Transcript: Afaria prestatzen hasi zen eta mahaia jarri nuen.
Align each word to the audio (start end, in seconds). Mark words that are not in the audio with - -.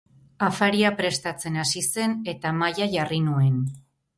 Afaria 0.45 0.91
prestatzen 1.01 1.59
hasi 1.65 1.83
zen 1.91 2.17
eta 2.35 2.55
mahaia 2.63 2.89
jarri 2.95 3.21
nuen. 3.31 3.63